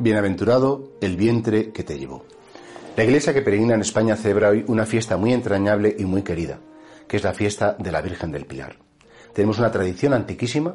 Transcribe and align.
Bienaventurado 0.00 0.92
el 1.02 1.18
vientre 1.18 1.72
que 1.72 1.84
te 1.84 1.98
llevó. 1.98 2.24
La 2.96 3.04
iglesia 3.04 3.34
que 3.34 3.42
peregrina 3.42 3.74
en 3.74 3.82
España 3.82 4.16
celebra 4.16 4.48
hoy 4.48 4.64
una 4.66 4.86
fiesta 4.86 5.18
muy 5.18 5.34
entrañable 5.34 5.94
y 5.98 6.06
muy 6.06 6.22
querida, 6.22 6.58
que 7.06 7.18
es 7.18 7.22
la 7.22 7.34
fiesta 7.34 7.76
de 7.78 7.92
la 7.92 8.00
Virgen 8.00 8.32
del 8.32 8.46
Pilar. 8.46 8.76
Tenemos 9.34 9.58
una 9.58 9.70
tradición 9.70 10.14
antiquísima 10.14 10.74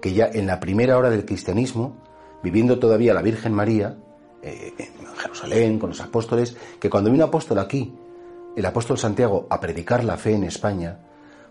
que 0.00 0.12
ya 0.12 0.30
en 0.32 0.46
la 0.46 0.60
primera 0.60 0.96
hora 0.96 1.10
del 1.10 1.24
cristianismo, 1.24 1.96
viviendo 2.44 2.78
todavía 2.78 3.12
la 3.12 3.22
Virgen 3.22 3.52
María, 3.52 3.98
eh, 4.40 4.72
en 4.78 5.16
Jerusalén, 5.16 5.80
con 5.80 5.88
los 5.88 6.00
apóstoles, 6.00 6.56
que 6.78 6.88
cuando 6.88 7.10
vino 7.10 7.24
un 7.24 7.28
apóstol 7.28 7.58
aquí, 7.58 7.92
el 8.54 8.66
apóstol 8.66 8.98
Santiago, 8.98 9.48
a 9.50 9.58
predicar 9.58 10.04
la 10.04 10.16
fe 10.16 10.34
en 10.34 10.44
España, 10.44 10.96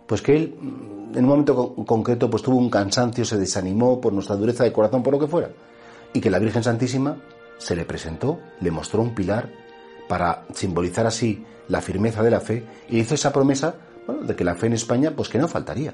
pues 0.07 0.21
que 0.21 0.37
él 0.37 0.55
mm, 0.57 1.17
en 1.17 1.23
un 1.25 1.29
momento 1.29 1.75
concreto 1.85 2.29
pues 2.29 2.43
tuvo 2.43 2.55
un 2.55 2.69
cansancio, 2.69 3.25
se 3.25 3.35
desanimó 3.37 3.99
por 3.99 4.13
nuestra 4.13 4.37
dureza 4.37 4.63
de 4.63 4.71
corazón, 4.71 5.03
por 5.03 5.11
lo 5.11 5.19
que 5.19 5.27
fuera 5.27 5.49
y 6.13 6.21
que 6.21 6.29
la 6.29 6.39
Virgen 6.39 6.63
Santísima 6.63 7.17
se 7.57 7.75
le 7.75 7.85
presentó, 7.85 8.39
le 8.61 8.71
mostró 8.71 9.01
un 9.01 9.13
pilar 9.13 9.49
para 10.07 10.45
simbolizar 10.53 11.05
así 11.05 11.45
la 11.67 11.81
firmeza 11.81 12.23
de 12.23 12.31
la 12.31 12.39
fe 12.39 12.65
y 12.89 12.99
hizo 12.99 13.15
esa 13.15 13.31
promesa 13.31 13.75
de 14.23 14.35
que 14.35 14.43
la 14.43 14.55
fe 14.55 14.67
en 14.67 14.73
España 14.73 15.13
pues 15.15 15.29
que 15.29 15.37
no 15.37 15.47
faltaría. 15.47 15.93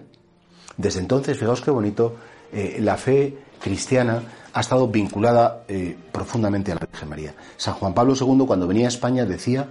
Desde 0.78 1.00
entonces, 1.00 1.38
fijaos 1.38 1.62
qué 1.62 1.72
bonito, 1.72 2.16
eh, 2.52 2.78
la 2.80 2.98
fe 2.98 3.38
cristiana 3.62 4.22
ha 4.54 4.60
estado 4.60 4.88
vinculada 4.88 5.64
eh, 5.68 5.98
profundamente 6.12 6.72
a 6.72 6.76
la 6.76 6.88
Virgen 6.90 7.10
María. 7.10 7.36
San 7.58 7.74
Juan 7.76 7.94
Pablo 7.94 8.14
II 8.20 8.46
cuando 8.46 8.68
venía 8.68 8.86
a 8.86 8.90
España 8.90 9.26
decía, 9.26 9.68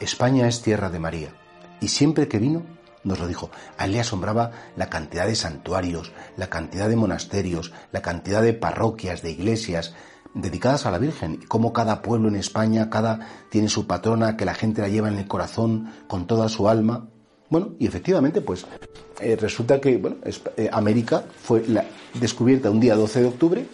España 0.00 0.46
es 0.46 0.62
tierra 0.62 0.90
de 0.90 0.98
María. 0.98 1.30
Y 1.80 1.88
siempre 1.88 2.28
que 2.28 2.38
vino 2.38 2.62
nos 3.04 3.18
lo 3.18 3.26
dijo. 3.26 3.50
A 3.78 3.84
él 3.84 3.92
le 3.92 4.00
asombraba 4.00 4.52
la 4.76 4.88
cantidad 4.88 5.26
de 5.26 5.34
santuarios, 5.34 6.12
la 6.36 6.48
cantidad 6.48 6.88
de 6.88 6.96
monasterios, 6.96 7.72
la 7.90 8.02
cantidad 8.02 8.42
de 8.42 8.54
parroquias, 8.54 9.22
de 9.22 9.30
iglesias 9.30 9.94
dedicadas 10.34 10.86
a 10.86 10.90
la 10.90 10.98
Virgen, 10.98 11.40
y 11.42 11.46
cómo 11.46 11.72
cada 11.72 12.00
pueblo 12.02 12.28
en 12.28 12.36
España, 12.36 12.88
cada 12.88 13.28
tiene 13.50 13.68
su 13.68 13.86
patrona, 13.86 14.36
que 14.36 14.44
la 14.44 14.54
gente 14.54 14.80
la 14.80 14.88
lleva 14.88 15.08
en 15.08 15.18
el 15.18 15.28
corazón 15.28 15.92
con 16.06 16.26
toda 16.26 16.48
su 16.48 16.68
alma. 16.68 17.08
Bueno, 17.50 17.74
y 17.78 17.86
efectivamente, 17.86 18.40
pues 18.40 18.64
eh, 19.20 19.36
resulta 19.36 19.80
que 19.80 19.98
bueno, 19.98 20.16
eh, 20.56 20.70
América 20.72 21.24
fue 21.42 21.64
descubierta 22.14 22.70
un 22.70 22.80
día 22.80 22.94
12 22.94 23.20
de 23.20 23.26
octubre 23.26 23.66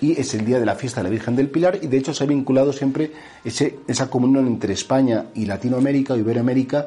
y 0.00 0.18
es 0.18 0.32
el 0.34 0.44
día 0.46 0.58
de 0.58 0.66
la 0.66 0.74
fiesta 0.74 1.00
de 1.00 1.04
la 1.04 1.10
Virgen 1.10 1.36
del 1.36 1.50
Pilar 1.50 1.78
y 1.82 1.86
de 1.86 1.98
hecho 1.98 2.14
se 2.14 2.24
ha 2.24 2.26
vinculado 2.26 2.72
siempre 2.72 3.12
ese, 3.44 3.78
esa 3.86 4.08
comunión 4.08 4.46
entre 4.46 4.72
España 4.72 5.26
y 5.34 5.44
Latinoamérica 5.44 6.14
o 6.14 6.16
Iberoamérica 6.16 6.86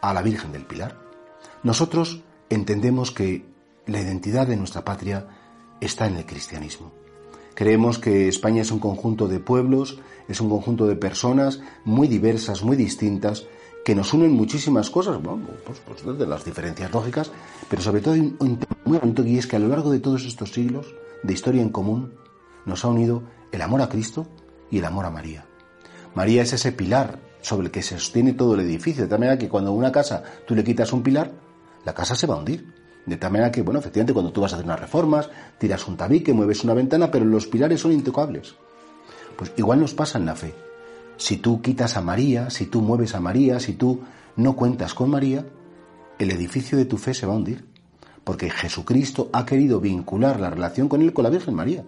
a 0.00 0.12
la 0.12 0.22
Virgen 0.22 0.50
del 0.50 0.64
Pilar. 0.64 1.03
Nosotros 1.64 2.22
entendemos 2.50 3.10
que 3.10 3.46
la 3.86 4.00
identidad 4.00 4.46
de 4.46 4.56
nuestra 4.56 4.84
patria 4.84 5.26
está 5.80 6.06
en 6.06 6.16
el 6.16 6.26
cristianismo. 6.26 6.92
Creemos 7.54 7.98
que 7.98 8.28
España 8.28 8.60
es 8.60 8.70
un 8.70 8.80
conjunto 8.80 9.28
de 9.28 9.40
pueblos, 9.40 9.98
es 10.28 10.40
un 10.42 10.50
conjunto 10.50 10.86
de 10.86 10.96
personas 10.96 11.60
muy 11.84 12.06
diversas, 12.06 12.62
muy 12.62 12.76
distintas, 12.76 13.46
que 13.82 13.94
nos 13.94 14.12
unen 14.12 14.32
muchísimas 14.32 14.90
cosas, 14.90 15.22
bueno, 15.22 15.46
pues, 15.64 15.80
pues 15.80 16.18
de 16.18 16.26
las 16.26 16.44
diferencias 16.44 16.92
lógicas, 16.92 17.30
pero 17.68 17.80
sobre 17.80 18.02
todo 18.02 18.14
un, 18.14 18.58
tema 18.58 18.76
muy 18.84 18.98
bonito 18.98 19.24
y 19.24 19.38
es 19.38 19.46
que 19.46 19.56
a 19.56 19.58
lo 19.58 19.68
largo 19.68 19.90
de 19.90 20.00
todos 20.00 20.24
estos 20.26 20.52
siglos 20.52 20.94
de 21.22 21.32
historia 21.32 21.62
en 21.62 21.70
común 21.70 22.12
nos 22.66 22.84
ha 22.84 22.88
unido 22.88 23.22
el 23.52 23.62
amor 23.62 23.80
a 23.80 23.88
Cristo 23.88 24.26
y 24.70 24.78
el 24.78 24.84
amor 24.84 25.06
a 25.06 25.10
María. 25.10 25.46
María 26.14 26.42
es 26.42 26.52
ese 26.52 26.72
pilar 26.72 27.20
sobre 27.40 27.66
el 27.66 27.70
que 27.70 27.82
se 27.82 27.98
sostiene 27.98 28.34
todo 28.34 28.54
el 28.54 28.60
edificio, 28.60 29.04
de 29.04 29.08
tal 29.08 29.18
manera 29.18 29.38
que 29.38 29.48
cuando 29.48 29.72
una 29.72 29.92
casa 29.92 30.22
tú 30.46 30.54
le 30.54 30.64
quitas 30.64 30.92
un 30.92 31.02
pilar, 31.02 31.32
la 31.84 31.94
casa 31.94 32.14
se 32.14 32.26
va 32.26 32.34
a 32.34 32.38
hundir. 32.38 32.72
De 33.06 33.16
tal 33.16 33.32
manera 33.32 33.52
que, 33.52 33.62
bueno, 33.62 33.80
efectivamente, 33.80 34.14
cuando 34.14 34.32
tú 34.32 34.40
vas 34.40 34.52
a 34.52 34.56
hacer 34.56 34.64
unas 34.64 34.80
reformas, 34.80 35.28
tiras 35.58 35.86
un 35.86 35.96
tabique, 35.96 36.32
mueves 36.32 36.64
una 36.64 36.74
ventana, 36.74 37.10
pero 37.10 37.24
los 37.24 37.46
pilares 37.46 37.80
son 37.80 37.92
intocables. 37.92 38.54
Pues 39.36 39.52
igual 39.56 39.80
nos 39.80 39.92
pasa 39.92 40.18
en 40.18 40.26
la 40.26 40.34
fe. 40.34 40.54
Si 41.16 41.36
tú 41.36 41.60
quitas 41.60 41.96
a 41.96 42.00
María, 42.00 42.50
si 42.50 42.66
tú 42.66 42.80
mueves 42.80 43.14
a 43.14 43.20
María, 43.20 43.60
si 43.60 43.74
tú 43.74 44.00
no 44.36 44.56
cuentas 44.56 44.94
con 44.94 45.10
María, 45.10 45.44
el 46.18 46.30
edificio 46.30 46.78
de 46.78 46.86
tu 46.86 46.96
fe 46.96 47.12
se 47.12 47.26
va 47.26 47.34
a 47.34 47.36
hundir. 47.36 47.66
Porque 48.24 48.48
Jesucristo 48.48 49.28
ha 49.32 49.44
querido 49.44 49.80
vincular 49.80 50.40
la 50.40 50.50
relación 50.50 50.88
con 50.88 51.02
él 51.02 51.12
con 51.12 51.24
la 51.24 51.30
Virgen 51.30 51.54
María. 51.54 51.84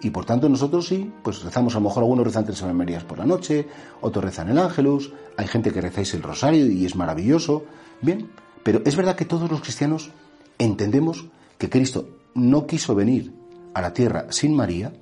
Y 0.00 0.10
por 0.10 0.26
tanto 0.26 0.48
nosotros 0.48 0.86
sí, 0.86 1.10
pues 1.22 1.42
rezamos 1.42 1.74
a 1.74 1.78
lo 1.78 1.84
mejor 1.84 2.02
algunos 2.02 2.26
rezan 2.26 2.44
tres 2.44 2.62
Marías 2.62 3.04
por 3.04 3.18
la 3.18 3.24
noche, 3.24 3.66
otros 4.02 4.24
rezan 4.24 4.50
el 4.50 4.58
Ángelus, 4.58 5.12
hay 5.36 5.46
gente 5.46 5.72
que 5.72 5.80
rezáis 5.80 6.12
el 6.14 6.22
Rosario 6.22 6.66
y 6.66 6.84
es 6.84 6.94
maravilloso. 6.94 7.64
Bien, 8.02 8.28
pero 8.64 8.82
es 8.84 8.96
verdad 8.96 9.14
que 9.14 9.26
todos 9.26 9.48
los 9.48 9.60
cristianos 9.60 10.10
entendemos 10.58 11.26
que 11.58 11.70
Cristo 11.70 12.08
no 12.34 12.66
quiso 12.66 12.96
venir 12.96 13.32
a 13.74 13.80
la 13.80 13.92
tierra 13.92 14.26
sin 14.30 14.56
María 14.56 14.92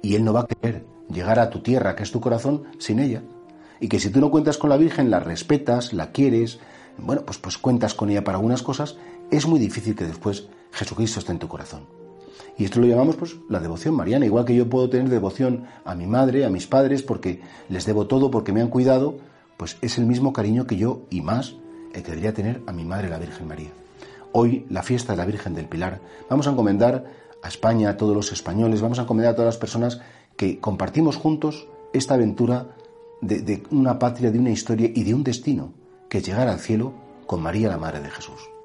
y 0.00 0.14
Él 0.14 0.24
no 0.24 0.32
va 0.32 0.40
a 0.40 0.46
querer 0.46 0.86
llegar 1.12 1.38
a 1.38 1.50
tu 1.50 1.60
tierra, 1.60 1.94
que 1.94 2.04
es 2.04 2.12
tu 2.12 2.20
corazón, 2.20 2.64
sin 2.78 3.00
ella. 3.00 3.22
Y 3.80 3.88
que 3.88 4.00
si 4.00 4.10
tú 4.10 4.20
no 4.20 4.30
cuentas 4.30 4.56
con 4.56 4.70
la 4.70 4.76
Virgen, 4.76 5.10
la 5.10 5.20
respetas, 5.20 5.92
la 5.92 6.12
quieres, 6.12 6.60
bueno, 6.96 7.22
pues, 7.26 7.38
pues 7.38 7.58
cuentas 7.58 7.92
con 7.92 8.08
ella 8.08 8.24
para 8.24 8.38
algunas 8.38 8.62
cosas, 8.62 8.96
es 9.30 9.46
muy 9.46 9.58
difícil 9.58 9.94
que 9.94 10.04
después 10.04 10.48
Jesucristo 10.72 11.20
esté 11.20 11.32
en 11.32 11.38
tu 11.38 11.48
corazón. 11.48 11.84
Y 12.56 12.64
esto 12.64 12.80
lo 12.80 12.86
llamamos 12.86 13.16
pues 13.16 13.36
la 13.50 13.60
devoción 13.60 13.94
mariana, 13.94 14.24
igual 14.24 14.46
que 14.46 14.54
yo 14.54 14.70
puedo 14.70 14.88
tener 14.88 15.10
devoción 15.10 15.66
a 15.84 15.94
mi 15.94 16.06
madre, 16.06 16.46
a 16.46 16.50
mis 16.50 16.66
padres, 16.66 17.02
porque 17.02 17.42
les 17.68 17.84
debo 17.84 18.06
todo, 18.06 18.30
porque 18.30 18.52
me 18.52 18.62
han 18.62 18.68
cuidado, 18.68 19.18
pues 19.58 19.76
es 19.82 19.98
el 19.98 20.06
mismo 20.06 20.32
cariño 20.32 20.66
que 20.66 20.76
yo 20.76 21.02
y 21.10 21.20
más 21.20 21.56
debería 22.02 22.34
tener 22.34 22.62
a 22.66 22.72
mi 22.72 22.84
madre 22.84 23.08
la 23.08 23.18
Virgen 23.18 23.48
María. 23.48 23.70
Hoy, 24.32 24.66
la 24.68 24.82
fiesta 24.82 25.12
de 25.12 25.16
la 25.16 25.24
Virgen 25.24 25.54
del 25.54 25.66
Pilar, 25.66 26.00
vamos 26.28 26.46
a 26.46 26.50
encomendar 26.50 27.04
a 27.42 27.48
España, 27.48 27.90
a 27.90 27.96
todos 27.96 28.14
los 28.14 28.32
españoles, 28.32 28.80
vamos 28.80 28.98
a 28.98 29.02
encomendar 29.02 29.32
a 29.32 29.36
todas 29.36 29.54
las 29.54 29.58
personas 29.58 30.00
que 30.36 30.60
compartimos 30.60 31.16
juntos 31.16 31.68
esta 31.92 32.14
aventura 32.14 32.68
de, 33.20 33.62
una 33.70 33.98
patria, 33.98 34.30
de 34.30 34.38
una 34.38 34.50
historia 34.50 34.90
y 34.94 35.04
de 35.04 35.14
un 35.14 35.24
destino, 35.24 35.72
que 36.08 36.18
es 36.18 36.26
llegar 36.26 36.48
al 36.48 36.60
cielo 36.60 36.92
con 37.26 37.42
María 37.42 37.68
la 37.68 37.78
Madre 37.78 38.00
de 38.00 38.10
Jesús. 38.10 38.55